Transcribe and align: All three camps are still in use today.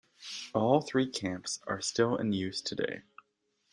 All 0.55 0.81
three 0.81 1.07
camps 1.07 1.59
are 1.67 1.79
still 1.79 2.15
in 2.17 2.33
use 2.33 2.59
today. 2.59 3.03